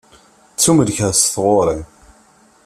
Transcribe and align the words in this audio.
Ttumellkeɣ 0.53 1.11
s 1.19 1.21
tɣuri. 1.33 1.79